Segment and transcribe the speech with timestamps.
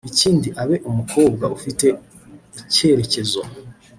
[0.09, 1.87] ikindi abe umukobwa ufite
[2.63, 3.41] icyerekezo